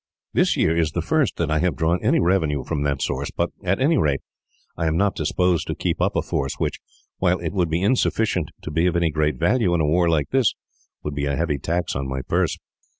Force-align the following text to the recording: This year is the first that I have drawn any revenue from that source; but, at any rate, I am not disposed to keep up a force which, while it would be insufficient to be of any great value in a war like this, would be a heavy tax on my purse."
This 0.33 0.57
year 0.57 0.75
is 0.75 0.93
the 0.93 1.01
first 1.03 1.37
that 1.37 1.51
I 1.51 1.59
have 1.59 1.75
drawn 1.75 1.99
any 2.03 2.19
revenue 2.19 2.63
from 2.63 2.81
that 2.81 3.03
source; 3.03 3.29
but, 3.29 3.51
at 3.63 3.79
any 3.79 3.99
rate, 3.99 4.21
I 4.75 4.87
am 4.87 4.97
not 4.97 5.13
disposed 5.13 5.67
to 5.67 5.75
keep 5.75 6.01
up 6.01 6.15
a 6.15 6.23
force 6.23 6.55
which, 6.55 6.79
while 7.19 7.37
it 7.37 7.53
would 7.53 7.69
be 7.69 7.83
insufficient 7.83 8.49
to 8.63 8.71
be 8.71 8.87
of 8.87 8.95
any 8.95 9.11
great 9.11 9.35
value 9.37 9.75
in 9.75 9.79
a 9.79 9.85
war 9.85 10.09
like 10.09 10.31
this, 10.31 10.55
would 11.03 11.13
be 11.13 11.25
a 11.25 11.35
heavy 11.37 11.59
tax 11.59 11.95
on 11.95 12.07
my 12.09 12.23
purse." 12.23 12.57